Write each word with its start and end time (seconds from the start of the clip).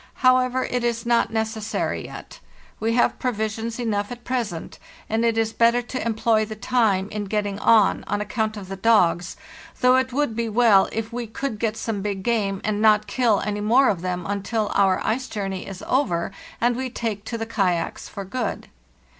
How 0.25 0.39
ever, 0.39 0.63
it 0.63 0.83
is 0.83 1.05
not 1.05 1.31
necessary 1.31 2.05
yet. 2.05 2.39
We 2.79 2.93
have 2.93 3.19
provisions 3.19 3.77
enough 3.77 4.11
at 4.11 4.23
present, 4.23 4.79
and 5.07 5.23
it 5.23 5.37
is 5.37 5.53
better 5.53 5.83
to 5.83 6.03
employ 6.03 6.43
the 6.43 6.55
time 6.55 7.07
in 7.11 7.25
getting 7.25 7.59
on, 7.59 8.03
on 8.07 8.19
account 8.19 8.57
of 8.57 8.67
the 8.67 8.75
dogs, 8.75 9.37
though 9.79 9.97
it 9.97 10.11
would 10.11 10.35
be 10.35 10.49
well 10.49 10.89
if 10.91 11.13
we 11.13 11.27
could 11.27 11.59
get 11.59 11.77
some 11.77 12.01
big 12.01 12.23
game, 12.23 12.61
and 12.63 12.81
not 12.81 13.05
kill 13.05 13.41
any 13.41 13.61
more 13.61 13.89
of 13.89 14.01
them 14.01 14.25
until 14.25 14.71
our 14.73 14.99
ice 15.05 15.27
journey 15.27 15.67
is 15.67 15.83
over 15.85 16.31
and 16.59 16.75
we 16.75 16.89
take 16.89 17.23
to 17.25 17.37
the 17.37 17.45
kayaks 17.45 18.09
for 18.09 18.25
good. 18.25 18.69